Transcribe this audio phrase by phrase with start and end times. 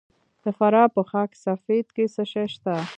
[0.43, 2.75] د فراه په خاک سفید کې څه شی شته؟